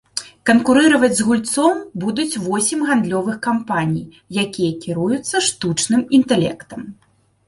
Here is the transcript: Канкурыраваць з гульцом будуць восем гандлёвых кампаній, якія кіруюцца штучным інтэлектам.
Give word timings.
Канкурыраваць 0.49 1.15
з 1.17 1.25
гульцом 1.25 1.75
будуць 2.03 2.39
восем 2.45 2.81
гандлёвых 2.89 3.37
кампаній, 3.47 4.07
якія 4.45 4.71
кіруюцца 4.87 5.43
штучным 5.49 6.01
інтэлектам. 6.21 6.81